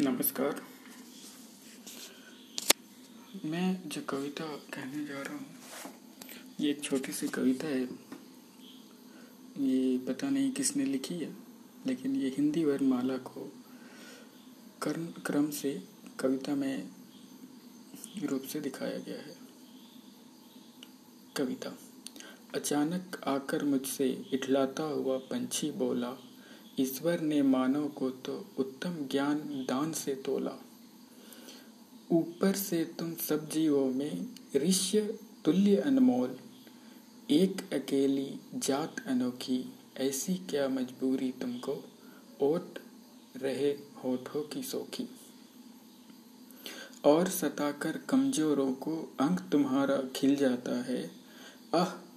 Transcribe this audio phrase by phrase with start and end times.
[0.00, 0.60] नमस्कार।
[3.44, 5.46] मैं जो कविता कहने जा रहा हूँ,
[6.60, 7.82] ये एक छोटी सी कविता है।
[9.60, 11.32] ये पता नहीं किसने लिखी है,
[11.86, 13.52] लेकिन ये हिंदी वर्णमाला को
[14.82, 15.82] कर्म क्रम से
[16.20, 16.88] कविता में
[18.24, 19.36] रूप से दिखाया गया है।
[21.36, 21.76] कविता,
[22.54, 26.16] अचानक आकर मुझसे इठलाता हुआ पंछी बोला
[26.80, 29.38] ईश्वर ने मानव को तो उत्तम ज्ञान
[29.68, 30.62] दान से तोला।
[32.10, 36.38] ऊपर से तुम सब जीवों में ऋष्य, तुल्य अनमोल,
[37.30, 41.84] एक अकेली जात अनोखी, ऐसी क्या मजबूरी तुमको?
[42.42, 42.78] ओट
[43.36, 43.70] रहे
[44.04, 45.08] होठों की सोखी।
[47.04, 51.10] और सताकर कमजोरों को अंग तुम्हारा खिल जाता है।
[51.74, 52.07] आह